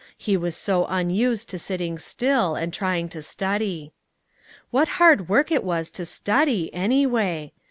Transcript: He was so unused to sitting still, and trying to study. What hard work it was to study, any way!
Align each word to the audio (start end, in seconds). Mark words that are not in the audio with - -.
He 0.17 0.35
was 0.35 0.57
so 0.57 0.87
unused 0.87 1.47
to 1.49 1.59
sitting 1.59 1.99
still, 1.99 2.55
and 2.55 2.73
trying 2.73 3.07
to 3.09 3.21
study. 3.21 3.93
What 4.71 4.87
hard 4.97 5.29
work 5.29 5.51
it 5.51 5.63
was 5.63 5.91
to 5.91 6.05
study, 6.05 6.73
any 6.73 7.05
way! 7.05 7.53